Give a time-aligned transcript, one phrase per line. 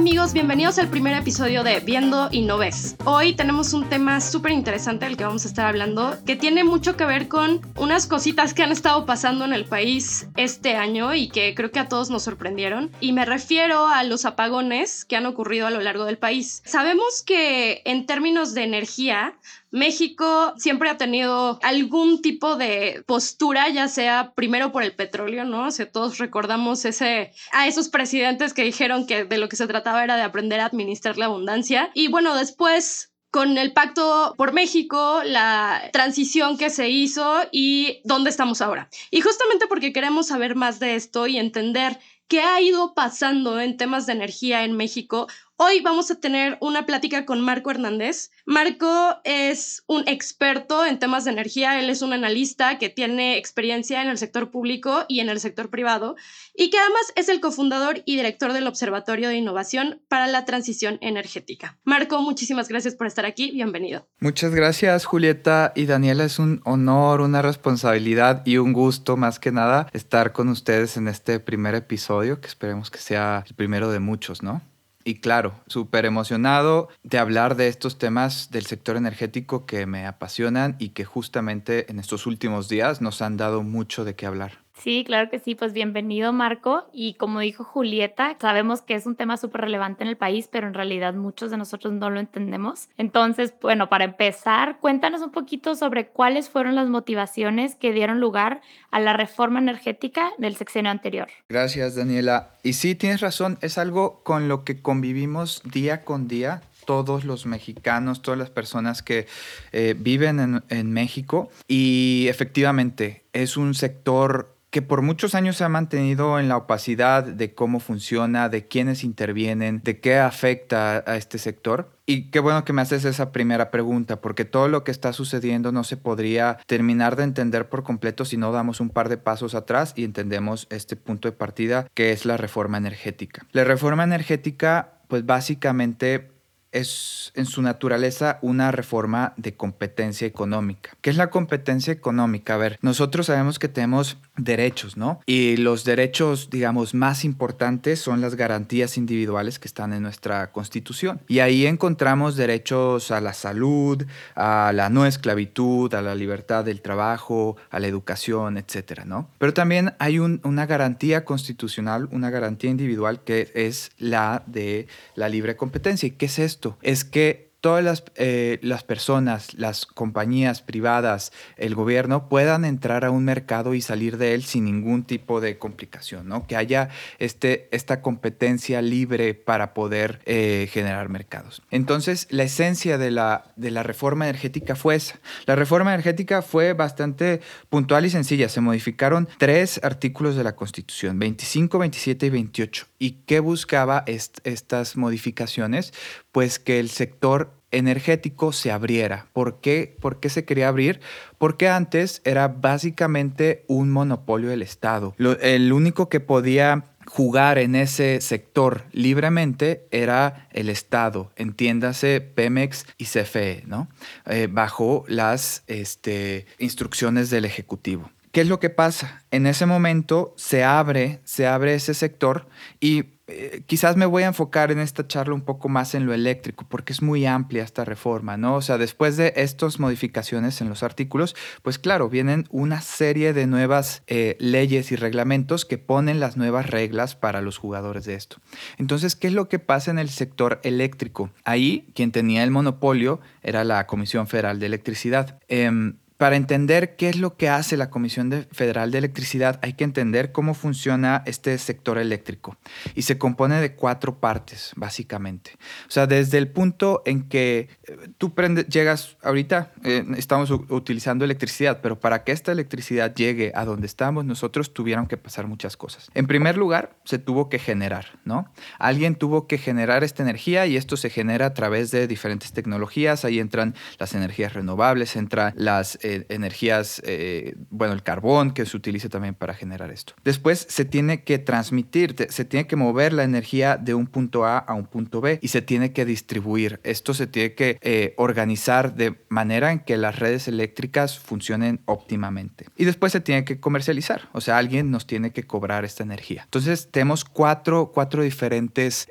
[0.00, 2.96] Amigos, bienvenidos al primer episodio de Viendo y No Ves.
[3.04, 6.96] Hoy tenemos un tema súper interesante del que vamos a estar hablando, que tiene mucho
[6.96, 11.28] que ver con unas cositas que han estado pasando en el país este año y
[11.28, 12.90] que creo que a todos nos sorprendieron.
[13.02, 16.62] Y me refiero a los apagones que han ocurrido a lo largo del país.
[16.64, 19.34] Sabemos que en términos de energía,
[19.70, 25.66] México siempre ha tenido algún tipo de postura, ya sea primero por el petróleo, ¿no?
[25.66, 29.66] O sea, todos recordamos ese, a esos presidentes que dijeron que de lo que se
[29.66, 31.90] trataba era de aprender a administrar la abundancia.
[31.94, 38.30] Y bueno, después con el pacto por México, la transición que se hizo y dónde
[38.30, 38.88] estamos ahora.
[39.10, 43.76] Y justamente porque queremos saber más de esto y entender qué ha ido pasando en
[43.76, 45.28] temas de energía en México,
[45.62, 48.30] Hoy vamos a tener una plática con Marco Hernández.
[48.46, 54.00] Marco es un experto en temas de energía, él es un analista que tiene experiencia
[54.00, 56.16] en el sector público y en el sector privado
[56.56, 60.96] y que además es el cofundador y director del Observatorio de Innovación para la Transición
[61.02, 61.78] Energética.
[61.84, 64.08] Marco, muchísimas gracias por estar aquí, bienvenido.
[64.18, 69.52] Muchas gracias Julieta y Daniela, es un honor, una responsabilidad y un gusto más que
[69.52, 74.00] nada estar con ustedes en este primer episodio, que esperemos que sea el primero de
[74.00, 74.62] muchos, ¿no?
[75.10, 80.76] Y claro, súper emocionado de hablar de estos temas del sector energético que me apasionan
[80.78, 84.60] y que justamente en estos últimos días nos han dado mucho de qué hablar.
[84.82, 85.54] Sí, claro que sí.
[85.54, 86.88] Pues bienvenido, Marco.
[86.92, 90.66] Y como dijo Julieta, sabemos que es un tema súper relevante en el país, pero
[90.66, 92.88] en realidad muchos de nosotros no lo entendemos.
[92.96, 98.62] Entonces, bueno, para empezar, cuéntanos un poquito sobre cuáles fueron las motivaciones que dieron lugar
[98.90, 101.28] a la reforma energética del sexenio anterior.
[101.50, 102.54] Gracias, Daniela.
[102.62, 107.44] Y sí, tienes razón, es algo con lo que convivimos día con día todos los
[107.44, 109.26] mexicanos, todas las personas que
[109.72, 111.50] eh, viven en, en México.
[111.68, 117.24] Y efectivamente, es un sector que por muchos años se ha mantenido en la opacidad
[117.24, 121.90] de cómo funciona, de quiénes intervienen, de qué afecta a este sector.
[122.06, 125.70] Y qué bueno que me haces esa primera pregunta, porque todo lo que está sucediendo
[125.70, 129.54] no se podría terminar de entender por completo si no damos un par de pasos
[129.54, 133.46] atrás y entendemos este punto de partida que es la reforma energética.
[133.52, 136.30] La reforma energética, pues básicamente
[136.72, 140.90] es en su naturaleza una reforma de competencia económica.
[141.00, 142.54] ¿Qué es la competencia económica?
[142.54, 145.20] A ver, nosotros sabemos que tenemos derechos, ¿no?
[145.26, 151.20] Y los derechos, digamos, más importantes son las garantías individuales que están en nuestra constitución.
[151.28, 154.04] Y ahí encontramos derechos a la salud,
[154.34, 159.28] a la no esclavitud, a la libertad del trabajo, a la educación, etcétera, ¿no?
[159.38, 165.56] Pero también hay una garantía constitucional, una garantía individual que es la de la libre
[165.56, 166.06] competencia.
[166.06, 166.59] ¿Y qué es esto?
[166.82, 173.10] Es que todas las, eh, las, personas, las compañías privadas, el gobierno puedan entrar a
[173.10, 176.46] un mercado y salir de él sin ningún tipo de complicación, ¿no?
[176.46, 176.88] Que haya
[177.18, 181.62] este, esta competencia libre para poder eh, generar mercados.
[181.70, 185.20] Entonces, la esencia de la, de la reforma energética fue esa.
[185.46, 188.48] La reforma energética fue bastante puntual y sencilla.
[188.48, 192.86] Se modificaron tres artículos de la Constitución, 25, 27 y 28.
[192.98, 195.92] ¿Y qué buscaba estas modificaciones?
[196.32, 199.26] Pues que el sector energético se abriera.
[199.32, 199.96] ¿Por qué?
[200.00, 201.00] ¿Por qué se quería abrir?
[201.38, 205.14] Porque antes era básicamente un monopolio del Estado.
[205.18, 213.06] el único que podía jugar en ese sector libremente era el Estado, entiéndase Pemex y
[213.06, 213.88] CFE, ¿no?
[214.26, 218.10] Eh, bajo las este, instrucciones del Ejecutivo.
[218.30, 219.24] ¿Qué es lo que pasa?
[219.32, 222.46] En ese momento se abre, se abre ese sector
[222.78, 226.12] y eh, quizás me voy a enfocar en esta charla un poco más en lo
[226.12, 228.56] eléctrico, porque es muy amplia esta reforma, ¿no?
[228.56, 233.46] O sea, después de estas modificaciones en los artículos, pues claro, vienen una serie de
[233.46, 238.38] nuevas eh, leyes y reglamentos que ponen las nuevas reglas para los jugadores de esto.
[238.78, 241.30] Entonces, ¿qué es lo que pasa en el sector eléctrico?
[241.44, 245.38] Ahí, quien tenía el monopolio era la Comisión Federal de Electricidad.
[245.48, 249.84] Em, para entender qué es lo que hace la Comisión Federal de Electricidad, hay que
[249.84, 252.58] entender cómo funciona este sector eléctrico.
[252.94, 255.52] Y se compone de cuatro partes, básicamente.
[255.88, 257.70] O sea, desde el punto en que
[258.18, 258.32] tú
[258.68, 264.24] llegas, ahorita eh, estamos utilizando electricidad, pero para que esta electricidad llegue a donde estamos,
[264.24, 266.10] nosotros tuvieron que pasar muchas cosas.
[266.14, 268.52] En primer lugar, se tuvo que generar, ¿no?
[268.78, 273.24] Alguien tuvo que generar esta energía y esto se genera a través de diferentes tecnologías.
[273.24, 278.76] Ahí entran las energías renovables, entran las eh, energías, eh, bueno, el carbón que se
[278.76, 280.14] utiliza también para generar esto.
[280.24, 284.58] Después se tiene que transmitir, se tiene que mover la energía de un punto A
[284.58, 286.80] a un punto B y se tiene que distribuir.
[286.82, 292.66] Esto se tiene que eh, organizar de manera en que las redes eléctricas funcionen óptimamente.
[292.76, 296.42] Y después se tiene que comercializar, o sea, alguien nos tiene que cobrar esta energía.
[296.44, 299.08] Entonces tenemos cuatro, cuatro diferentes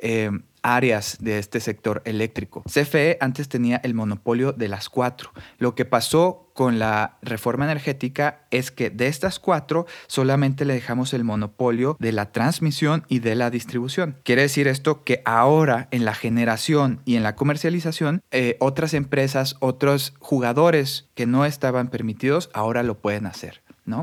[0.62, 2.64] áreas de este sector eléctrico.
[2.64, 5.32] CFE antes tenía el monopolio de las cuatro.
[5.58, 11.14] Lo que pasó con la reforma energética es que de estas cuatro solamente le dejamos
[11.14, 14.18] el monopolio de la transmisión y de la distribución.
[14.24, 19.56] Quiere decir esto que ahora en la generación y en la comercialización, eh, otras empresas,
[19.62, 23.62] otros jugadores que no estaban permitidos, ahora lo pueden hacer.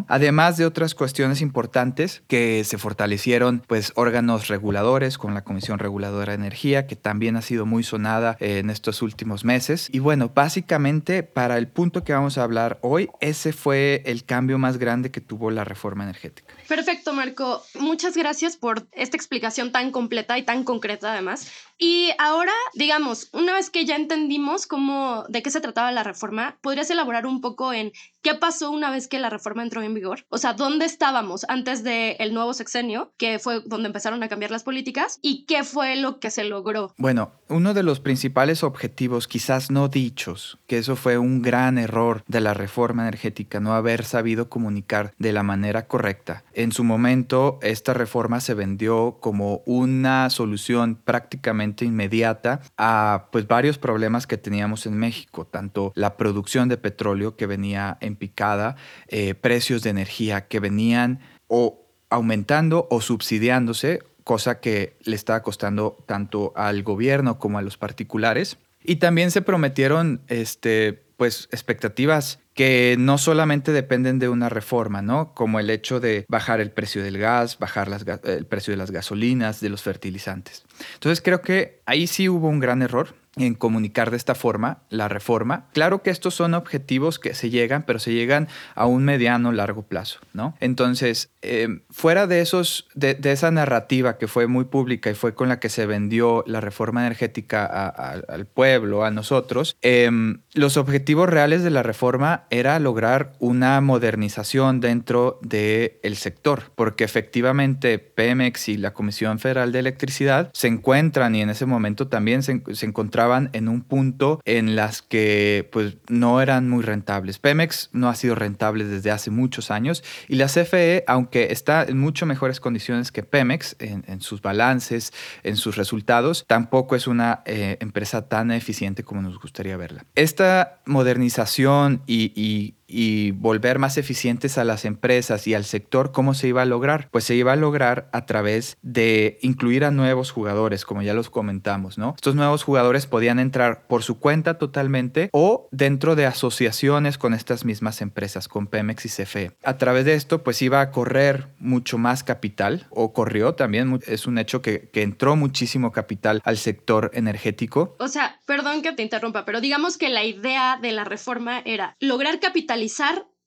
[0.08, 6.32] Además de otras cuestiones importantes que se fortalecieron, pues órganos reguladores con la Comisión Reguladora
[6.32, 9.88] de Energía, que también ha sido muy sonada en estos últimos meses.
[9.92, 14.58] Y bueno, básicamente para el punto que vamos a hablar hoy, ese fue el cambio
[14.58, 16.54] más grande que tuvo la reforma energética.
[16.68, 17.62] Perfecto, Marco.
[17.78, 21.50] Muchas gracias por esta explicación tan completa y tan concreta además.
[21.78, 26.58] Y ahora, digamos, una vez que ya entendimos cómo, de qué se trataba la reforma,
[26.62, 27.92] ¿podrías elaborar un poco en
[28.22, 30.24] qué pasó una vez que la reforma entró en vigor?
[30.28, 34.64] O sea, ¿dónde estábamos antes del nuevo sexenio, que fue donde empezaron a cambiar las
[34.64, 35.18] políticas?
[35.22, 36.94] ¿Y qué fue lo que se logró?
[36.96, 42.24] Bueno, uno de los principales objetivos, quizás no dichos, que eso fue un gran error
[42.26, 46.44] de la reforma energética, no haber sabido comunicar de la manera correcta.
[46.52, 53.78] En su momento, esta reforma se vendió como una solución prácticamente inmediata a pues varios
[53.78, 58.76] problemas que teníamos en México, tanto la producción de petróleo que venía en picada,
[59.08, 65.96] eh, precios de energía que venían o aumentando o subsidiándose, cosa que le estaba costando
[66.06, 68.58] tanto al gobierno como a los particulares.
[68.82, 75.34] Y también se prometieron este, pues, expectativas que no solamente dependen de una reforma, ¿no?
[75.34, 77.90] Como el hecho de bajar el precio del gas, bajar
[78.24, 80.64] el precio de las gasolinas, de los fertilizantes.
[80.94, 85.08] Entonces creo que ahí sí hubo un gran error en comunicar de esta forma la
[85.08, 85.66] reforma.
[85.74, 89.82] Claro que estos son objetivos que se llegan, pero se llegan a un mediano largo
[89.82, 90.56] plazo, ¿no?
[90.58, 95.50] Entonces, em, fuera de esos, de, esa narrativa que fue muy pública y fue con
[95.50, 101.62] la que se vendió la reforma energética al pueblo, a nosotros, em, los objetivos reales
[101.62, 108.78] de la reforma era lograr una modernización dentro del el sector, porque efectivamente Pemex y
[108.78, 113.25] la Comisión Federal de Electricidad se encuentran y en ese momento también se, se encontraban
[113.52, 117.38] en un punto en las que pues no eran muy rentables.
[117.38, 121.98] Pemex no ha sido rentable desde hace muchos años y la CFE, aunque está en
[121.98, 125.12] mucho mejores condiciones que Pemex en, sus balances,
[125.42, 130.04] en sus resultados, tampoco es una eh, empresa tan eficiente como nos gustaría verla.
[130.14, 132.85] Esta modernización y y
[133.32, 137.08] volver más eficientes a las empresas y al sector, ¿cómo se iba a lograr?
[137.10, 141.30] Pues se iba a lograr a través de incluir a nuevos jugadores, como ya los
[141.30, 142.14] comentamos, ¿no?
[142.16, 147.64] Estos nuevos jugadores podían entrar por su cuenta totalmente o dentro de asociaciones con estas
[147.64, 149.52] mismas empresas, con Pemex y CFE.
[149.64, 154.26] A través de esto, pues iba a correr mucho más capital, o corrió también, es
[154.26, 157.96] un hecho que, que entró muchísimo capital al sector energético.
[157.98, 161.96] O sea, perdón que te interrumpa, pero digamos que la idea de la reforma era
[162.00, 162.75] lograr capital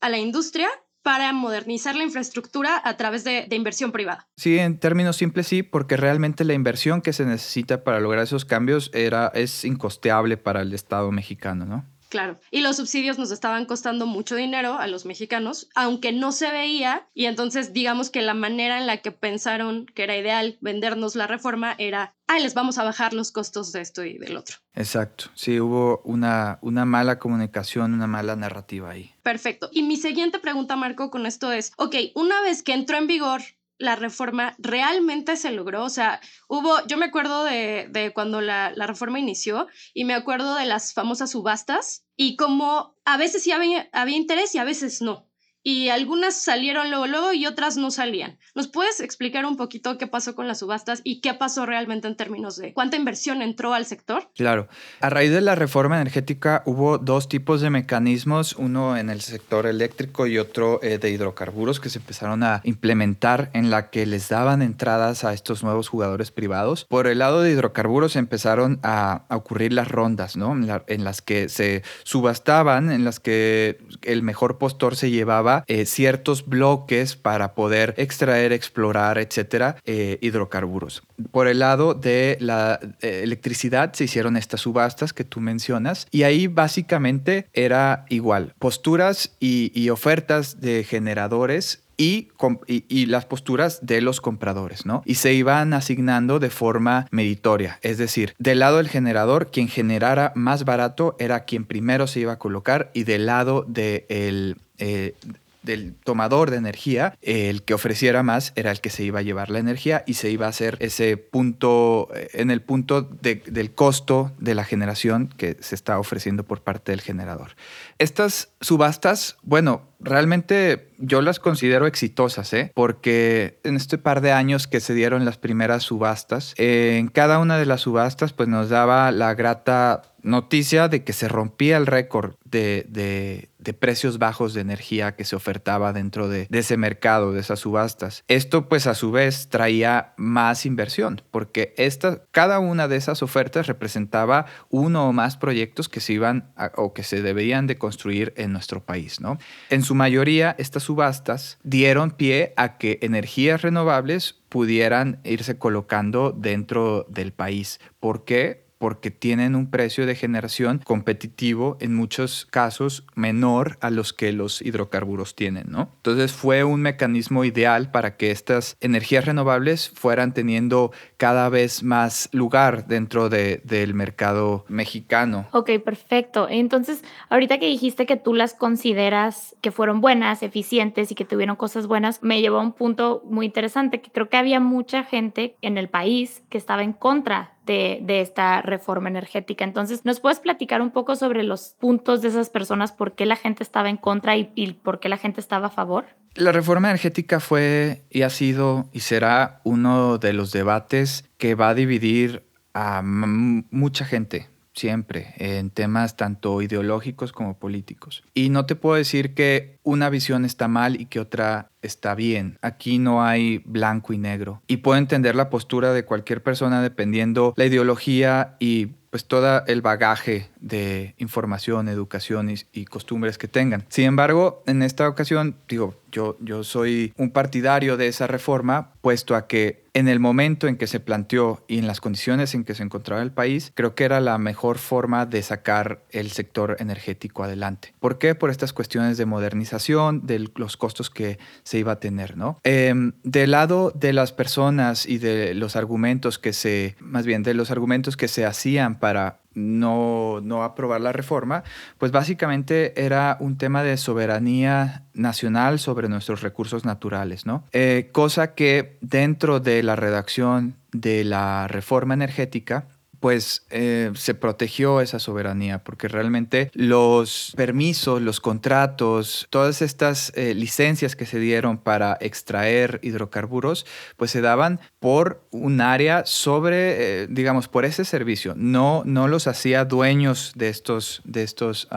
[0.02, 0.70] a la industria
[1.02, 4.28] para modernizar la infraestructura a través de, de, inversión privada.
[4.36, 8.46] Sí, en términos simples sí, porque realmente la inversión que se necesita para lograr esos
[8.46, 11.86] cambios era, es incosteable para el Estado mexicano, ¿no?
[12.10, 16.52] Claro, y los subsidios nos estaban costando mucho dinero a los mexicanos, aunque no se
[16.52, 21.16] veía, y entonces digamos que la manera en la que pensaron que era ideal vendernos
[21.16, 24.58] la reforma era, ah, les vamos a bajar los costos de esto y del otro.
[24.74, 29.14] Exacto, sí, hubo una, una mala comunicación, una mala narrativa ahí.
[29.22, 29.70] Perfecto.
[29.72, 33.42] Y mi siguiente pregunta, Marco, con esto es, ok, una vez que entró en vigor
[33.80, 35.84] la reforma realmente se logró.
[35.84, 40.66] O sea, hubo, yo me acuerdo de, cuando la, reforma inició y me acuerdo de
[40.66, 45.29] las famosas subastas y como a veces sí había, había interés y a veces no.
[45.64, 48.38] Y algunas salieron luego, luego y otras no salían.
[48.56, 52.16] ¿Nos puedes explicar un poquito qué pasó con las subastas y qué pasó realmente en
[52.16, 54.30] términos de cuánta inversión entró al sector?
[54.36, 54.68] Claro.
[55.02, 59.66] A raíz de la reforma energética hubo dos tipos de mecanismos, uno en el sector
[59.66, 64.30] eléctrico y otro eh, de hidrocarburos que se empezaron a implementar en la que les
[64.30, 66.86] daban entradas a estos nuevos jugadores privados.
[66.86, 70.54] Por el lado de hidrocarburos empezaron a, ocurrir las rondas, ¿no?
[70.88, 76.46] en las que se subastaban, en las que el mejor postor se llevaba eh, ciertos
[76.46, 81.04] bloques para poder extraer, explorar, etcétera, eh, hidrocarburos.
[81.32, 86.24] Por el lado de la eh, electricidad se hicieron estas subastas que tú mencionas y
[86.24, 94.86] ahí básicamente era igual, posturas y, ofertas de generadores y, las posturas de los compradores,
[94.86, 95.02] ¿no?
[95.06, 100.32] Y se iban asignando de forma meditoria, es decir, del lado del generador, quien generara
[100.36, 105.16] más barato era quien primero se iba a colocar y del lado del eh,
[105.62, 109.50] del tomador de energía, el que ofreciera más era el que se iba a llevar
[109.50, 114.32] la energía y se iba a hacer ese punto, eh, en el punto del costo
[114.40, 117.56] de la generación que se está ofreciendo por parte del generador.
[117.98, 122.72] Estas subastas, bueno, realmente yo las considero exitosas, ¿eh?
[122.74, 127.58] porque en este par de años que se dieron las primeras subastas, en cada una
[127.58, 132.36] de las subastas pues nos daba la grata noticia de que se rompía el récord
[132.46, 133.49] de, de,
[133.80, 138.24] precios bajos de energía que se ofertaba dentro de, de, ese mercado, de esas subastas.
[138.28, 143.68] Esto pues a su vez traía más inversión, porque esta, cada una de esas ofertas
[143.68, 148.54] representaba uno o más proyectos que se iban o que se deberían de construir en
[148.54, 149.20] nuestro país.
[149.20, 149.38] ¿no?
[149.70, 157.06] En su mayoría, estas subastas dieron pie a que energías renovables pudieran irse colocando dentro
[157.10, 157.80] del país.
[158.00, 158.69] ¿Por qué?
[158.80, 164.62] Porque tienen un precio de generación competitivo, en muchos casos menor a los que los
[164.62, 165.90] hidrocarburos tienen, ¿no?
[165.98, 172.30] Entonces fue un mecanismo ideal para que estas energías renovables fueran teniendo cada vez más
[172.32, 175.48] lugar dentro de, del mercado mexicano.
[175.52, 176.48] Ok, perfecto.
[176.50, 181.58] Entonces, ahorita que dijiste que tú las consideras que fueron buenas, eficientes y que tuvieron
[181.58, 185.58] cosas buenas, me llevó a un punto muy interesante, que creo que había mucha gente
[185.62, 189.64] en el país que estaba en contra de, esta reforma energética.
[189.64, 193.36] Entonces, ¿nos puedes platicar un poco sobre los puntos de esas personas, por qué la
[193.36, 196.06] gente estaba en contra y, y por qué la gente estaba a favor?
[196.36, 201.70] La reforma energética fue y ha sido y será uno de los debates que va
[201.70, 204.48] a dividir a mucha gente
[204.80, 208.24] siempre, en temas tanto ideológicos como políticos.
[208.34, 212.58] Y no te puedo decir que una visión está mal y que otra está bien.
[212.62, 214.62] Aquí no hay blanco y negro.
[214.68, 219.82] Y puedo entender la postura de cualquier persona dependiendo la ideología y pues todo el
[219.82, 223.86] bagaje de información, educación y, costumbres que tengan.
[223.90, 229.36] Sin embargo, en esta ocasión, digo, yo, yo soy un partidario de esa reforma, puesto
[229.36, 232.76] a que en el momento en que se planteó y en las condiciones en que
[232.76, 237.44] se encontraba el país, creo que era la mejor forma de sacar el sector energético
[237.44, 237.94] adelante.
[238.00, 238.36] ¿Por qué?
[238.36, 242.60] Por estas cuestiones de modernización, de los costos que se iba a tener, ¿no?
[242.64, 247.54] Em, del lado de las personas y de los argumentos que se, más bien de
[247.54, 251.64] los argumentos que se hacían para no, no aprobar la reforma,
[252.00, 257.64] pues básicamente era un tema de soberanía nacional sobre nuestros recursos naturales, ¿no?
[257.72, 262.88] Eh, cosa que dentro de la redacción de la reforma energética,
[263.20, 270.54] pues eh, se protegió esa soberanía, porque realmente los permisos, los contratos, todas estas eh,
[270.54, 273.86] licencias que se dieron para extraer hidrocarburos,
[274.18, 278.54] pues se daban por un área sobre, eh, digamos, por ese servicio.
[278.56, 281.88] No, no los hacía dueños de estos, de estos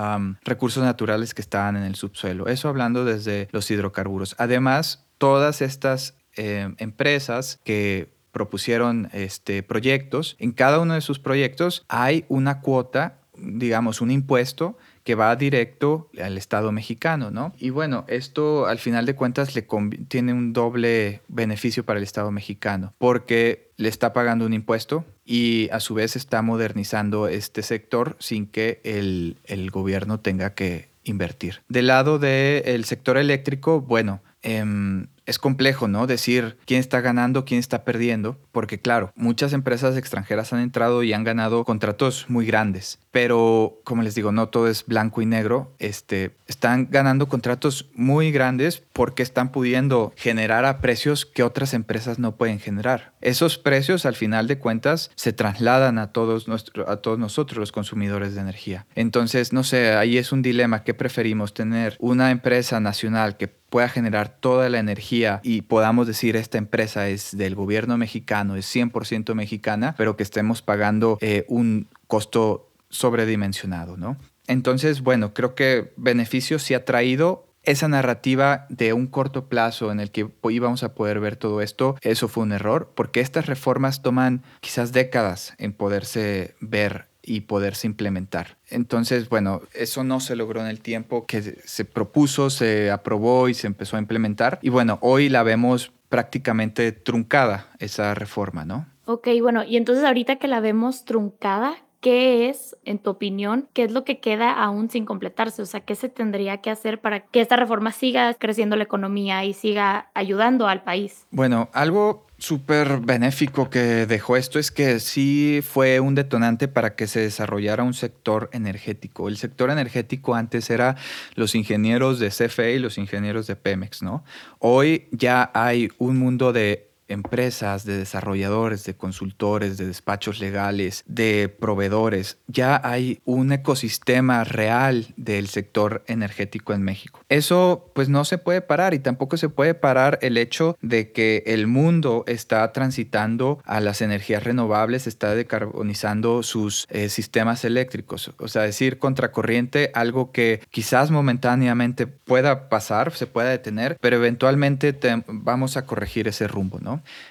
[0.45, 2.49] recursos naturales que estaban en el subsuelo.
[2.49, 4.35] Eso hablando desde los hidrocarburos.
[4.39, 10.37] Además, todas estas empresas que propusieron este, proyectos.
[10.39, 16.09] En cada uno de sus proyectos hay una cuota, digamos, un impuesto que va directo
[16.21, 17.53] al Estado mexicano, ¿no?
[17.59, 19.67] Y bueno, esto al final de cuentas le
[20.09, 25.69] tiene un doble beneficio para el Estado mexicano, porque le está pagando un impuesto y
[25.73, 31.63] a su vez está modernizando este sector sin que el, el gobierno tenga que invertir.
[31.69, 36.07] Del lado del sector eléctrico, bueno, Em, es complejo, ¿no?
[36.07, 41.13] Decir quién está ganando, quién está perdiendo, porque claro, muchas empresas extranjeras han entrado y
[41.13, 45.73] han ganado contratos muy grandes, pero como les digo, no todo es blanco y negro,
[45.79, 52.19] este, están ganando contratos muy grandes porque están pudiendo generar a precios que otras empresas
[52.19, 53.13] no pueden generar.
[53.21, 56.47] Esos precios, al final de cuentas, se trasladan a todos,
[56.87, 58.87] a todos nosotros, los consumidores de energía.
[58.95, 60.83] Entonces, no sé, ahí es un dilema.
[60.85, 61.55] ¿Qué preferimos?
[61.55, 65.12] ¿Tener una empresa nacional que pueda generar toda la energía
[65.43, 70.63] y podamos decir esta empresa es del gobierno mexicano, es 100% mexicana, pero que estemos
[70.63, 74.17] pagando eh, un costo sobredimensionado, ¿no?
[74.47, 80.01] Entonces, bueno, creo que beneficio sí ha traído esa narrativa de un corto plazo en
[80.01, 84.03] el que íbamos a poder ver todo esto, eso fue un error, porque estas reformas
[84.03, 88.59] toman quizás décadas en poderse ver y poderse implementar.
[88.69, 93.55] Entonces, bueno, eso no se logró en el tiempo que se propuso, se aprobó y
[93.55, 94.59] se empezó a implementar.
[94.63, 98.87] Y bueno, hoy la vemos prácticamente truncada esa reforma, ¿no?
[99.07, 103.85] Ok, bueno, y entonces ahorita que la vemos truncada, ¿qué es, en tu opinión, qué
[103.85, 105.63] es lo que queda aún sin completarse?
[105.63, 109.45] O sea, ¿qué se tendría que hacer para que esta reforma siga creciendo la economía
[109.45, 111.27] y siga ayudando al país?
[111.31, 117.07] Bueno, algo súper benéfico que dejó esto es que sí fue un detonante para que
[117.07, 119.29] se desarrollara un sector energético.
[119.29, 120.97] El sector energético antes era
[121.37, 124.25] los ingenieros de CFE y los ingenieros de Pemex, ¿no?
[124.59, 131.49] Hoy ya hay un mundo de empresas, de desarrolladores, de consultores, de despachos legales, de
[131.49, 132.39] proveedores.
[132.47, 137.21] Ya hay un ecosistema real del sector energético en México.
[137.29, 141.43] Eso pues no se puede parar y tampoco se puede parar el hecho de que
[141.47, 148.33] el mundo está transitando a las energías renovables, está decarbonizando sus eh, sistemas eléctricos.
[148.39, 154.97] O sea, decir contracorriente, algo que quizás momentáneamente pueda pasar, se pueda detener, pero eventualmente
[155.27, 156.81] vamos a corregir ese rumbo,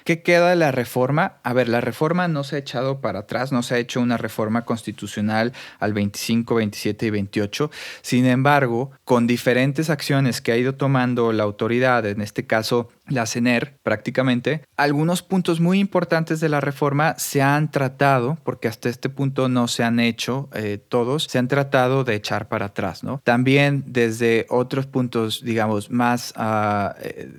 [0.04, 1.38] ¿Qué queda de la reforma?
[1.42, 4.16] A ver, la reforma no se ha echado para atrás, no se ha hecho una
[4.16, 7.70] reforma constitucional al 25, 27 y 28.
[8.02, 13.26] Sin embargo, con diferentes acciones que ha ido tomando la autoridad, en este caso la
[13.26, 19.08] CENER prácticamente, algunos puntos muy importantes de la reforma se han tratado, porque hasta este
[19.08, 23.20] punto no se han hecho eh, todos, se han tratado de echar para atrás, ¿no?
[23.24, 26.94] También desde otros puntos, digamos, más uh,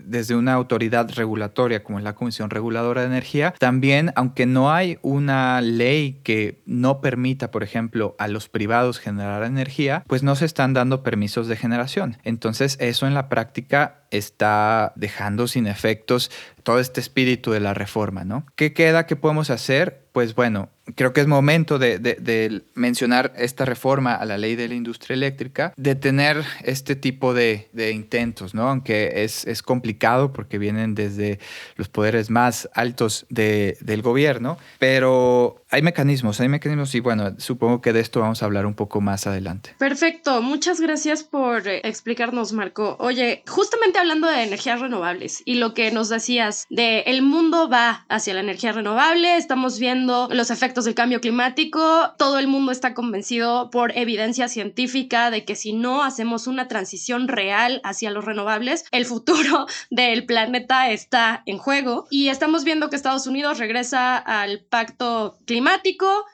[0.05, 4.97] desde una autoridad regulatoria como es la Comisión Reguladora de Energía, también, aunque no hay
[5.01, 10.45] una ley que no permita, por ejemplo, a los privados generar energía, pues no se
[10.45, 12.17] están dando permisos de generación.
[12.23, 16.31] Entonces, eso en la práctica está dejando sin efectos
[16.63, 18.45] todo este espíritu de la reforma, ¿no?
[18.55, 19.05] ¿Qué queda?
[19.05, 20.01] ¿Qué podemos hacer?
[20.13, 24.75] Pues bueno, creo que es momento de, mencionar esta reforma a la ley de la
[24.75, 28.69] industria eléctrica, de tener este tipo de, intentos, ¿no?
[28.69, 31.39] Aunque es, es, complicado porque vienen desde
[31.75, 37.93] los poderes más altos del gobierno, pero hay mecanismos, hay mecanismos y bueno, supongo que
[37.93, 39.73] de esto vamos a hablar un poco más adelante.
[39.79, 42.95] Perfecto, muchas gracias por eh, explicarnos, Marco.
[42.99, 48.05] Oye, justamente hablando de energías renovables y lo que nos decías de el mundo va
[48.07, 52.93] hacia la energía renovable, estamos viendo los efectos del cambio climático, todo el mundo está
[52.93, 58.85] convencido por evidencia científica de que si no hacemos una transición real hacia los renovables,
[58.91, 62.05] el futuro del planeta está en juego.
[62.11, 65.62] Y estamos viendo que Estados Unidos regresa al pacto climático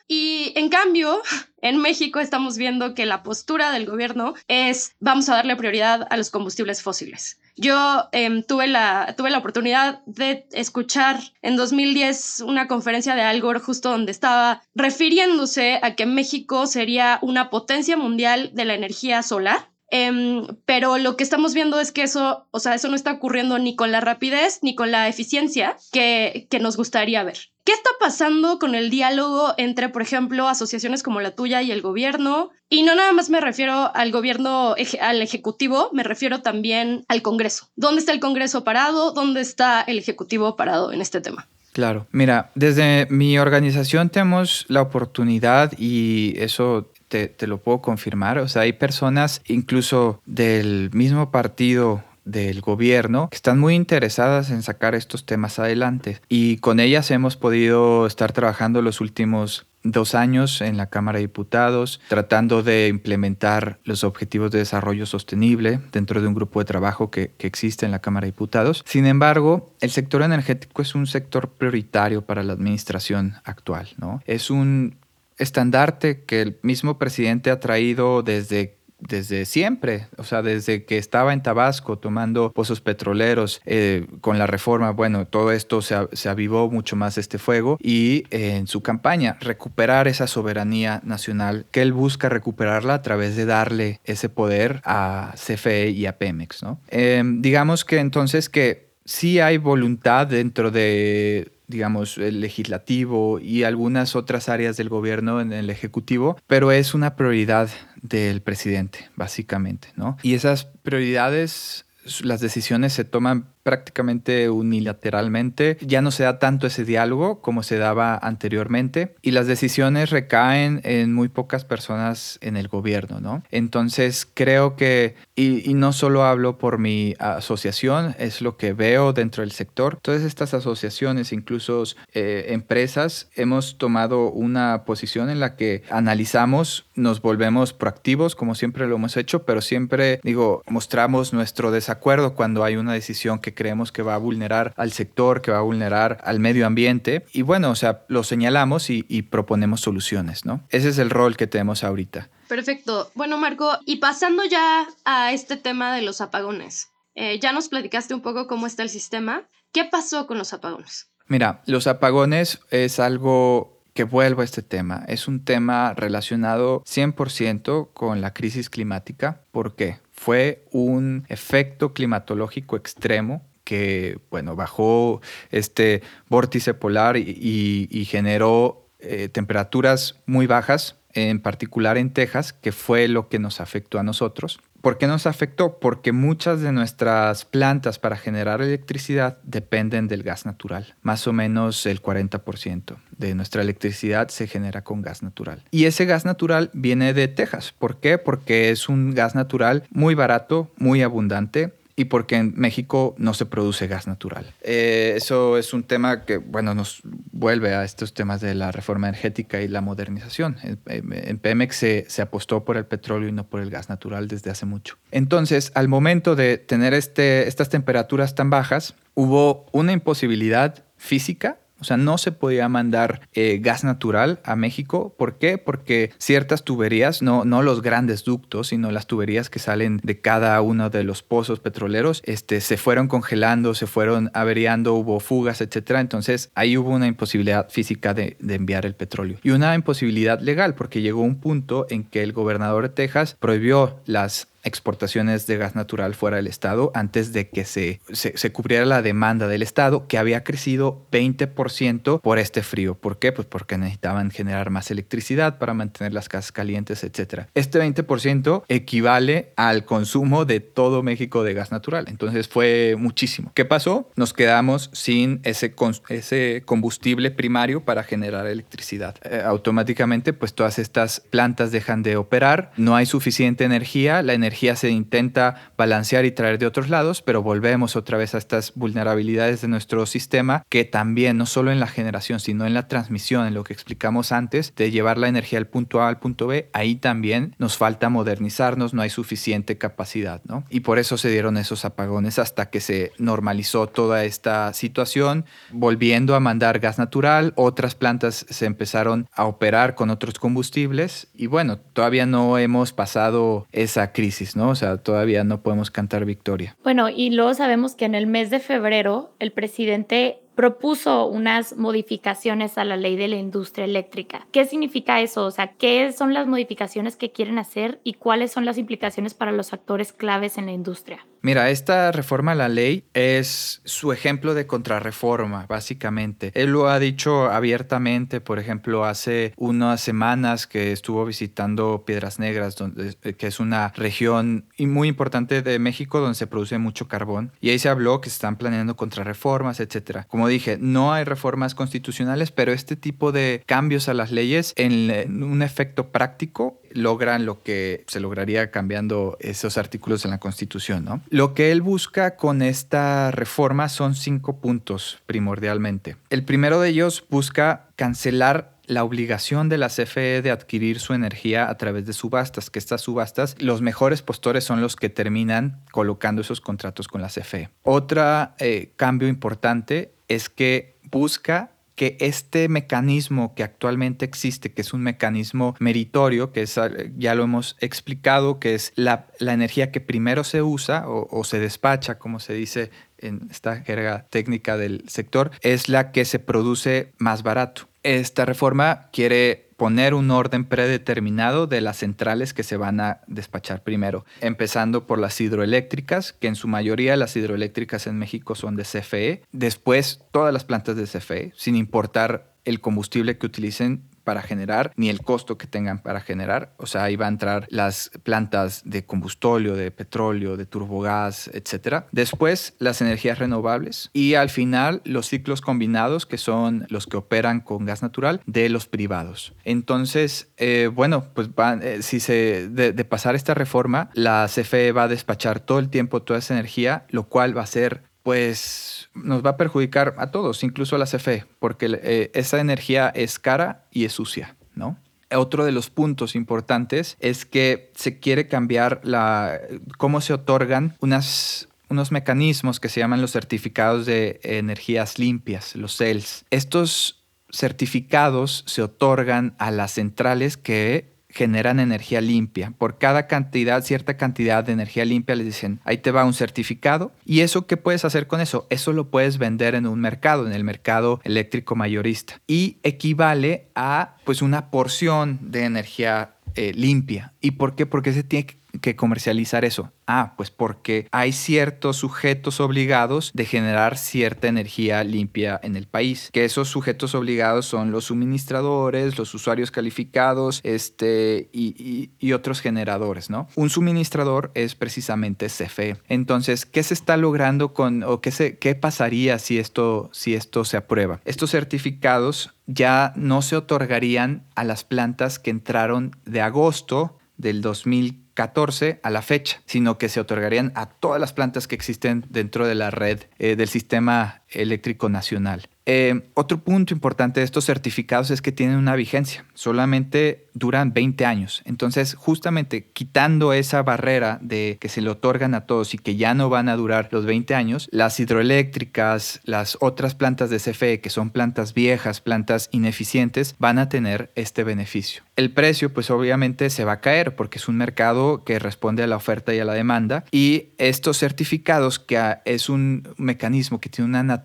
[0.07, 1.21] y en cambio
[1.61, 6.17] en México estamos viendo que la postura del gobierno es vamos a darle prioridad a
[6.17, 7.39] los combustibles fósiles.
[7.55, 13.41] Yo em, tuve, la, tuve la oportunidad de escuchar en 2010 una conferencia de Al
[13.41, 19.23] Gore justo donde estaba refiriéndose a que México sería una potencia mundial de la energía
[19.23, 23.11] solar Em, pero lo que estamos viendo es que eso, o sea, eso no está
[23.13, 27.37] ocurriendo ni con la rapidez ni con la eficiencia que, que nos gustaría ver.
[27.63, 31.81] ¿Qué está pasando con el diálogo entre, por ejemplo, asociaciones como la tuya y el
[31.81, 32.49] gobierno?
[32.67, 37.69] Y no nada más me refiero al gobierno, al ejecutivo, me refiero también al Congreso.
[37.75, 39.11] ¿Dónde está el Congreso parado?
[39.11, 41.47] ¿Dónde está el ejecutivo parado en este tema?
[41.71, 48.37] Claro, mira, desde mi organización tenemos la oportunidad y eso te, lo puedo confirmar.
[48.37, 54.61] O sea, hay personas incluso del mismo partido del gobierno que están muy interesadas en
[54.61, 60.61] sacar estos temas adelante y con ellas hemos podido estar trabajando los últimos dos años
[60.61, 66.27] en la Cámara de Diputados tratando de implementar los objetivos de desarrollo sostenible dentro de
[66.27, 68.83] un grupo de trabajo que, que, existe en la Cámara de Diputados.
[68.85, 74.21] Sin embargo, el sector energético es un sector prioritario para la administración actual, ¿no?
[74.25, 74.97] Es un
[75.39, 81.33] estandarte que el mismo presidente ha traído desde desde siempre, o sea, desde que estaba
[81.33, 86.69] en Tabasco tomando pozos petroleros eh, con la reforma, bueno, todo esto se, se, avivó
[86.69, 91.93] mucho más este fuego y eh, en su campaña recuperar esa soberanía nacional que él
[91.93, 96.79] busca recuperarla a través de darle ese poder a CFE y a Pemex, ¿no?
[96.89, 104.15] Em, digamos que entonces que sí hay voluntad dentro de digamos, el legislativo y algunas
[104.15, 107.69] otras áreas del gobierno en el ejecutivo, pero es una prioridad
[108.01, 110.17] del presidente, básicamente, ¿no?
[110.23, 111.85] Y esas prioridades,
[112.23, 115.77] las decisiones se toman prácticamente unilateralmente.
[115.81, 120.81] Ya no se da tanto ese diálogo como se daba anteriormente y las decisiones recaen
[120.83, 123.43] en muy pocas personas en el gobierno, ¿no?
[123.51, 129.41] Entonces creo que, y, no solo hablo por mi asociación, es lo que veo dentro
[129.41, 135.83] del sector, todas estas asociaciones, incluso eh, empresas, hemos tomado una posición en la que
[135.89, 142.35] analizamos, nos volvemos proactivos como siempre lo hemos hecho, pero siempre, digo, mostramos nuestro desacuerdo
[142.35, 145.61] cuando hay una decisión que creemos que va a vulnerar al sector, que va a
[145.61, 147.25] vulnerar al medio ambiente.
[147.33, 150.63] Y bueno, o sea, lo señalamos y, proponemos soluciones, ¿no?
[150.69, 152.29] Ese es el rol que tenemos ahorita.
[152.47, 153.11] Perfecto.
[153.15, 156.89] Bueno, Marco, y pasando ya a este tema de los apagones.
[157.15, 159.43] Eh, ya nos platicaste un poco cómo está el sistema.
[159.71, 161.09] ¿Qué pasó con los apagones?
[161.27, 165.03] Mira, los apagones es algo que vuelvo a este tema.
[165.07, 169.43] Es un tema relacionado 100% con la crisis climática.
[169.51, 169.99] ¿Por qué?
[170.19, 180.19] Fue un efecto climatológico extremo que, bueno, bajó este vórtice polar y, generó eh, temperaturas
[180.25, 184.59] muy bajas, en particular en Texas, que fue lo que nos afectó a nosotros.
[184.81, 185.77] ¿Por qué nos afectó?
[185.79, 190.95] Porque muchas de nuestras plantas para generar electricidad dependen del gas natural.
[191.01, 195.65] Más o menos el 40% de nuestra electricidad se genera con gas natural.
[195.71, 197.73] Y ese gas natural viene de Texas.
[197.77, 198.17] ¿Por qué?
[198.17, 203.45] Porque es un gas natural muy barato, muy abundante y porque en México no se
[203.45, 204.53] produce gas natural.
[204.61, 209.09] Eh, eso es un tema que, bueno, nos vuelve a estos temas de la reforma
[209.09, 210.55] energética y la modernización.
[210.85, 214.49] En, Pemex se, se, apostó por el petróleo y no por el gas natural desde
[214.49, 214.97] hace mucho.
[215.11, 221.83] Entonces, al momento de tener este, estas temperaturas tan bajas, hubo una imposibilidad física o
[221.83, 225.13] sea, no se podía mandar eh, gas natural a México.
[225.17, 225.57] ¿Por qué?
[225.57, 230.59] Porque ciertas tuberías, no, no los grandes ductos, sino las tuberías que salen de cada
[230.61, 235.91] uno de los pozos petroleros, este, se fueron congelando, se fueron averiando, hubo fugas, etc.
[235.99, 239.37] Entonces ahí hubo una imposibilidad física de, de enviar el petróleo.
[239.43, 243.99] Y una imposibilidad legal, porque llegó un punto en que el gobernador de Texas prohibió
[244.05, 249.01] las exportaciones de gas natural fuera del Estado antes de que se, se, cubriera la
[249.01, 252.95] demanda del Estado, que había crecido 20% por este frío.
[252.95, 253.31] ¿Por qué?
[253.31, 257.47] Pues porque necesitaban generar más electricidad para mantener las casas calientes, etc.
[257.53, 262.05] Este 20% equivale al consumo de todo México de gas natural.
[262.07, 263.51] Entonces fue muchísimo.
[263.53, 264.09] ¿Qué pasó?
[264.15, 265.73] Nos quedamos sin ese,
[266.09, 269.15] ese combustible primario para generar electricidad.
[269.23, 274.48] Eh, automáticamente, pues todas estas plantas dejan de operar, no hay suficiente energía, la energía
[274.49, 278.73] energía se intenta balancear y traer de otros lados, pero volvemos otra vez a estas
[278.73, 283.45] vulnerabilidades de nuestro sistema que también, no solo en la generación, sino en la transmisión,
[283.45, 286.67] en lo que explicamos antes, de llevar la energía del punto A al punto B,
[286.73, 290.63] ahí también nos falta modernizarnos, no hay suficiente capacidad, ¿no?
[290.71, 296.33] Y por eso se dieron esos apagones hasta que se normalizó toda esta situación, volviendo
[296.33, 301.77] a mandar gas natural, otras plantas se empezaron a operar con otros combustibles y bueno,
[301.77, 304.69] todavía no hemos pasado esa crisis ¿no?
[304.69, 306.75] O sea, todavía no podemos cantar victoria.
[306.83, 312.77] Bueno, y luego sabemos que en el mes de febrero el presidente propuso unas modificaciones
[312.77, 314.45] a la ley de la industria eléctrica.
[314.51, 315.45] ¿Qué significa eso?
[315.45, 319.53] O sea, ¿qué son las modificaciones que quieren hacer y cuáles son las implicaciones para
[319.53, 321.25] los actores claves en la industria?
[321.41, 326.51] Mira, esta reforma a la ley es su ejemplo de contrarreforma, básicamente.
[326.53, 332.75] Él lo ha dicho abiertamente, por ejemplo, hace unas semanas que estuvo visitando Piedras Negras,
[332.75, 337.53] donde, eh, que es una región muy importante de México donde se produce mucho carbón.
[337.61, 340.25] Y ahí se habló que se están planeando contrarreformas, etc.
[340.27, 345.43] Como dije, no hay reformas constitucionales, pero este tipo de cambios a las leyes en
[345.43, 351.21] un efecto práctico logran lo que se lograría cambiando esos artículos en la Constitución, ¿no?
[351.29, 356.17] Lo que él busca con esta reforma son cinco puntos primordialmente.
[356.29, 361.69] El primero de ellos busca cancelar la obligación de la CFE de adquirir su energía
[361.69, 366.41] a través de subastas, que estas subastas, los mejores postores son los que terminan colocando
[366.41, 367.69] esos contratos con la CFE.
[367.83, 374.93] Otro eh, cambio importante es que busca que este mecanismo que actualmente existe, que es
[374.93, 376.79] un mecanismo meritorio, que es,
[377.17, 382.17] ya lo hemos explicado, que es la, energía que primero se usa o se despacha,
[382.17, 387.43] como se dice en esta jerga técnica del sector, es la que se produce más
[387.43, 387.88] barato.
[388.03, 393.81] Esta reforma quiere poner un orden predeterminado de las centrales que se van a despachar
[393.81, 398.83] primero, empezando por las hidroeléctricas, que en su mayoría las hidroeléctricas en México son de
[398.83, 404.93] CFE, después todas las plantas de CFE, sin importar el combustible que utilicen para generar
[404.95, 406.75] ni el costo que tengan para generar.
[406.77, 412.03] O sea, ahí va a entrar las plantas de combustóleo, de petróleo, de turbogás, etc.
[412.11, 417.59] Después, las energías renovables y al final los ciclos combinados, que son los que operan
[417.59, 419.55] con gas natural de los privados.
[419.63, 421.49] Entonces, eh, bueno, pues
[421.81, 425.89] eh, si se de, de pasar esta reforma, la CFE va a despachar todo el
[425.89, 430.29] tiempo toda esa energía, lo cual va a ser pues nos va a perjudicar a
[430.29, 434.99] todos, incluso a la CFE, porque eh, esa energía es cara y es sucia, ¿no?
[435.35, 439.59] Otro de los puntos importantes es que se quiere cambiar la,
[439.97, 441.67] cómo se otorgan unos
[442.11, 446.45] mecanismos que se llaman los certificados de energías limpias, los CELS.
[446.51, 452.73] Estos certificados se otorgan a las centrales que generan energía limpia.
[452.77, 457.11] Por cada cantidad, cierta cantidad de energía limpia, les dicen, ahí te va un certificado.
[457.25, 458.67] ¿Y eso qué puedes hacer con eso?
[458.69, 462.41] Eso lo puedes vender en un mercado, en el mercado eléctrico mayorista.
[462.47, 467.33] Y equivale a pues una porción de energía eh, limpia.
[467.41, 467.85] ¿Y por qué?
[467.85, 469.91] Porque se tiene que que comercializar eso?
[470.07, 476.29] Ah, pues porque hay ciertos sujetos obligados de generar cierta energía limpia en el país,
[476.31, 483.47] que esos sujetos obligados son los suministradores, los usuarios calificados este, y, otros generadores, ¿no?
[483.55, 485.97] Un suministrador es precisamente CFE.
[486.07, 490.63] Entonces, ¿qué se está logrando con, o qué, se, qué pasaría si esto, si esto
[490.63, 491.21] se aprueba?
[491.25, 498.28] Estos certificados ya no se otorgarían a las plantas que entraron de agosto del 2015
[498.39, 502.65] 14 a la fecha, sino que se otorgarían a todas las plantas que existen dentro
[502.65, 505.67] de la red eh, del sistema eléctrico nacional.
[505.91, 511.25] Eh, otro punto importante de estos certificados es que tienen una vigencia, solamente duran 20
[511.25, 511.63] años.
[511.65, 516.35] Entonces, justamente quitando esa barrera de que se le otorgan a todos y que ya
[516.35, 521.09] no van a durar los 20 años, las hidroeléctricas, las otras plantas de CFE, que
[521.09, 525.23] son plantas viejas, plantas ineficientes, van a tener este beneficio.
[525.37, 529.07] El precio, pues obviamente se va a caer porque es un mercado que responde a
[529.07, 534.09] la oferta y a la demanda y estos certificados, que es un mecanismo que tiene
[534.09, 534.38] una naturaleza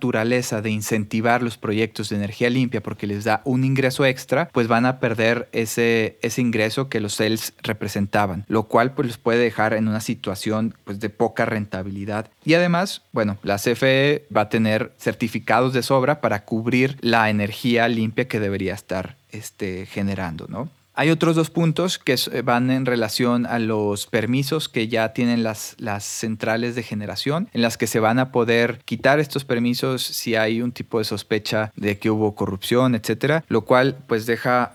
[0.62, 4.86] de incentivar los proyectos de energía limpia porque les da un ingreso extra, pues van
[4.86, 9.74] a perder ese, ese ingreso que los CELS representaban, lo cual pues los puede dejar
[9.74, 12.30] en una situación pues de poca rentabilidad.
[12.44, 17.88] Y además, bueno, la CFE va a tener certificados de sobra para cubrir la energía
[17.88, 20.68] limpia que debería estar este, generando, ¿no?
[20.96, 25.74] Hay otros dos puntos que van en relación a los permisos que ya tienen las,
[25.98, 30.62] centrales de generación, en las que se van a poder quitar estos permisos si hay
[30.62, 34.72] un tipo de sospecha de que hubo corrupción, etcétera, lo cual pues deja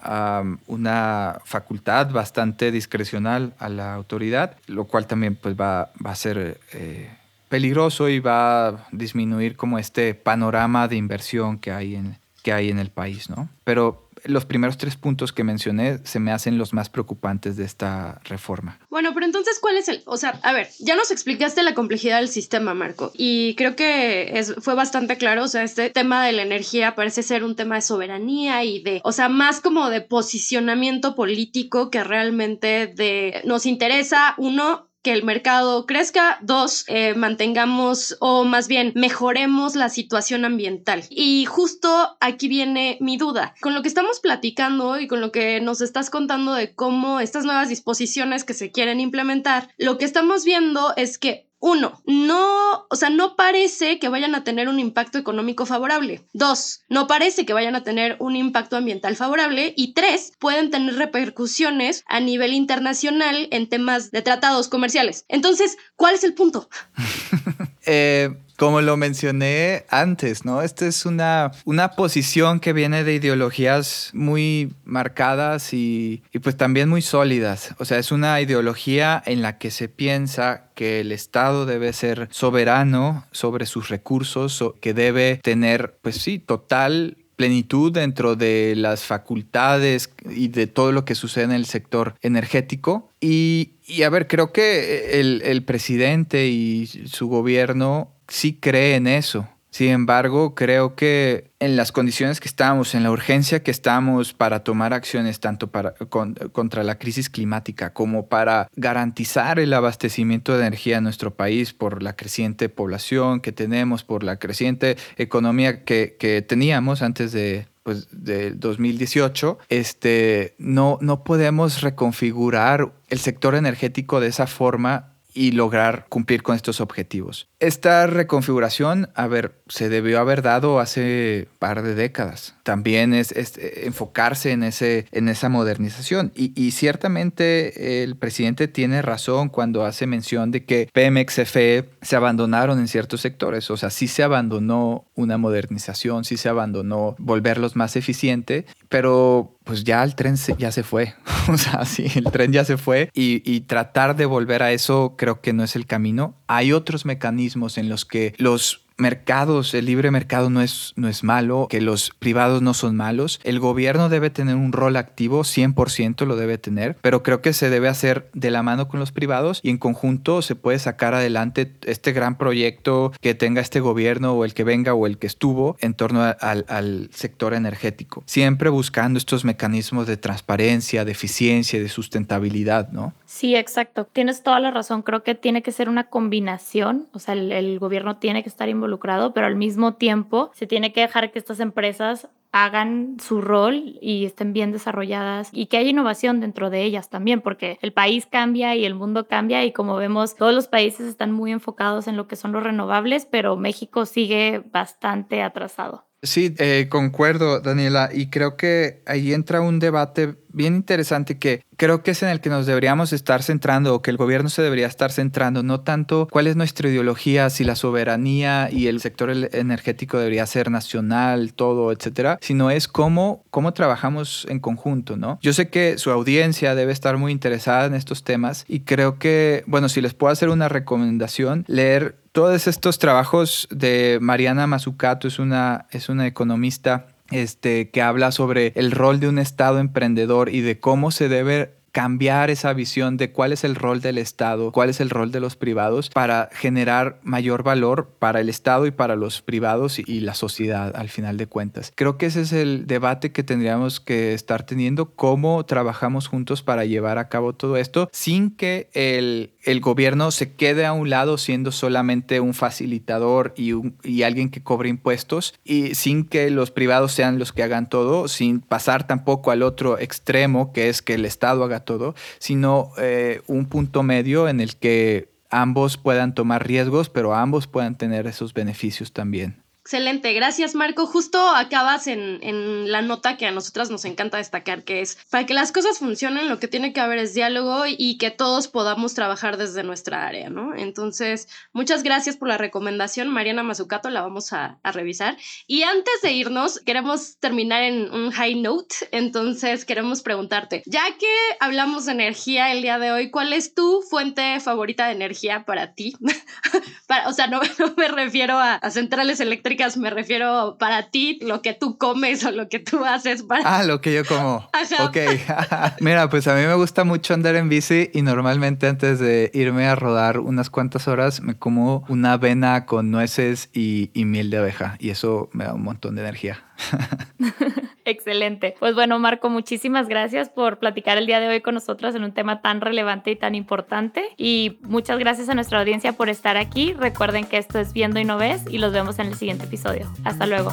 [0.67, 6.59] una facultad bastante discrecional a la autoridad, lo cual también pues va, va a ser
[6.73, 7.09] eh,
[7.47, 12.69] peligroso y va a disminuir como este panorama de inversión que hay en, que hay
[12.69, 13.49] en el país, ¿no?
[13.63, 18.19] Pero los primeros tres puntos que mencioné se me hacen los más preocupantes de esta
[18.25, 18.79] reforma.
[18.89, 20.01] Bueno, pero entonces, ¿cuál es el...?
[20.05, 24.37] O sea, a ver, ya nos explicaste la complejidad del sistema, Marco, y creo que
[24.37, 27.75] es, fue bastante claro, o sea, este tema de la energía parece ser un tema
[27.75, 33.65] de soberanía y de, o sea, más como de posicionamiento político que realmente de, nos
[33.65, 40.45] interesa, uno, que el mercado crezca, dos, eh, mantengamos o más bien mejoremos la situación
[40.45, 41.03] ambiental.
[41.09, 43.55] Y justo aquí viene mi duda.
[43.61, 47.45] Con lo que estamos platicando y con lo que nos estás contando de cómo estas
[47.45, 52.95] nuevas disposiciones que se quieren implementar, lo que estamos viendo es que uno, no, o
[52.95, 56.23] sea, no parece que vayan a tener un impacto económico favorable.
[56.31, 59.73] Dos, no parece que vayan a tener un impacto ambiental favorable.
[59.75, 65.25] Y tres, pueden tener repercusiones a nivel internacional en temas de tratados comerciales.
[65.27, 66.69] Entonces, ¿cuál es el punto?
[67.85, 70.61] eh, como lo mencioné antes, ¿no?
[70.61, 76.89] Esta es una, una posición que viene de ideologías muy marcadas y, y, pues también
[76.89, 77.73] muy sólidas.
[77.79, 82.27] O sea, es una ideología en la que se piensa que el Estado debe ser
[82.31, 90.09] soberano sobre sus recursos, que debe tener, pues sí, total plenitud dentro de las facultades
[90.29, 93.09] y de todo lo que sucede en el sector energético.
[93.21, 99.07] Y, y a ver, creo que el, el presidente y su gobierno sí cree en
[99.07, 99.47] eso.
[99.71, 104.63] Sin embargo, creo que en las condiciones que estamos, en la urgencia que estamos para
[104.63, 110.97] tomar acciones tanto para, contra la crisis climática como para garantizar el abastecimiento de energía
[110.97, 116.41] en nuestro país por la creciente población que tenemos, por la creciente economía que, que
[116.41, 124.27] teníamos antes de, pues, del 2018, este, no, no podemos reconfigurar el sector energético de
[124.27, 125.08] esa forma
[125.39, 127.47] y lograr cumplir con estos objetivos.
[127.61, 132.55] Esta reconfiguración, a ver, se debió haber dado hace par de décadas.
[132.63, 136.33] También es, eh, enfocarse en, ese, en esa modernización.
[136.35, 142.77] Y, ciertamente el presidente tiene razón cuando hace mención de que Pemex, CFE se abandonaron
[142.77, 143.71] en ciertos sectores.
[143.71, 149.83] O sea, sí se abandonó una modernización, sí se abandonó volverlos más eficiente, pero pues
[149.83, 151.13] ya el tren ya se fue.
[151.47, 155.15] o sea, sí, el tren ya se fue y, y tratar de volver a eso
[155.17, 156.35] creo que no es el camino.
[156.47, 161.23] Hay otros mecanismos en los que los mercados, el libre mercado no es, no es
[161.23, 163.39] malo, que los privados no son malos.
[163.43, 167.69] El gobierno debe tener un rol activo, 100% lo debe tener, pero creo que se
[167.69, 171.73] debe hacer de la mano con los privados y en conjunto se puede sacar adelante
[171.85, 175.77] este gran proyecto que tenga este gobierno o el que venga o el que estuvo
[175.79, 178.23] en torno al, sector energético.
[178.25, 183.13] Siempre buscando estos mecanismos de transparencia, de eficiencia, de sustentabilidad, ¿no?
[183.29, 184.05] Sí, exacto.
[184.11, 185.03] Tienes toda la razón.
[185.03, 187.07] Creo que tiene que ser una combinación.
[187.13, 190.93] O sea, el, gobierno tiene que estar involucrado involucrado, pero al mismo tiempo se tiene
[190.93, 195.91] que dejar que estas empresas hagan su rol y estén bien desarrolladas y que haya
[195.91, 199.95] innovación dentro de ellas también, porque el país cambia y el mundo cambia y como
[199.97, 204.07] vemos, todos los países están muy enfocados en lo que son los renovables, pero México
[204.07, 206.09] sigue bastante atrasado.
[206.21, 212.03] Sí, eh, concuerdo, Daniela, y creo que ahí entra un debate bien interesante que creo
[212.03, 214.87] que es en el que nos deberíamos estar centrando o que el gobierno se debería
[214.87, 220.17] estar centrando, no tanto cuál es nuestra ideología, si la soberanía y el sector energético
[220.17, 225.39] debería ser nacional, todo, etcétera, sino es cómo, cómo trabajamos en conjunto, ¿no?
[225.41, 229.63] Yo sé que su audiencia debe estar muy interesada en estos temas y creo que,
[229.67, 235.39] bueno, si les puedo hacer una recomendación, leer todos estos trabajos de Mariana Mazzucato, es
[235.39, 240.61] una, es una economista este, que habla sobre el rol de un Estado emprendedor y
[240.61, 244.89] de cómo se debe cambiar esa visión de cuál es el rol del Estado, cuál
[244.89, 249.15] es el rol de los privados para generar mayor valor para el Estado y para
[249.15, 251.93] los privados y, la sociedad al final de cuentas.
[251.95, 256.83] Creo que ese es el debate que tendríamos que estar teniendo, cómo trabajamos juntos para
[256.83, 261.37] llevar a cabo todo esto sin que el, el gobierno se quede a un lado
[261.37, 263.73] siendo solamente un facilitador y,
[264.03, 268.27] y alguien que cobre impuestos y sin que los privados sean los que hagan todo,
[268.27, 273.41] sin pasar tampoco al otro extremo que es que el Estado haga todo, sino eh,
[273.47, 278.53] un punto medio en el que ambos puedan tomar riesgos, pero ambos puedan tener esos
[278.53, 279.63] beneficios también.
[279.89, 281.07] Excelente, gracias Marco.
[281.07, 285.55] Justo acabas en, la nota que a nosotras nos encanta destacar, que es para que
[285.55, 289.57] las cosas funcionen lo que tiene que haber es diálogo y que todos podamos trabajar
[289.57, 290.75] desde nuestra área, ¿no?
[290.75, 295.37] Entonces, muchas gracias por la recomendación, Mariana Mazucato, la vamos a, a revisar.
[295.65, 301.33] Y antes de irnos, queremos terminar en un high note, entonces queremos preguntarte, ya que
[301.59, 305.95] hablamos de energía el día de hoy, ¿cuál es tu fuente favorita de energía para
[305.95, 306.15] ti?
[307.07, 307.59] para, o sea, no,
[307.97, 312.69] me refiero a centrales eléctricas me refiero para ti, lo que tú comes o lo
[312.69, 313.79] que tú haces para...
[313.79, 314.67] Ah, lo que yo como.
[315.01, 315.17] Ok.
[315.99, 319.87] Mira, pues a mí me gusta mucho andar en bici y normalmente antes de irme
[319.87, 324.57] a rodar unas cuantas horas me como una avena con nueces y, y miel de
[324.57, 326.63] abeja y eso me da un montón de energía.
[328.05, 328.75] Excelente.
[328.79, 332.33] Pues bueno, Marco, muchísimas gracias por platicar el día de hoy con nosotros en un
[332.33, 334.29] tema tan relevante y tan importante.
[334.37, 336.93] Y muchas gracias a nuestra audiencia por estar aquí.
[336.93, 340.11] Recuerden que esto es Viendo y No Ves y los vemos en el siguiente episodio.
[340.23, 340.71] Hasta luego.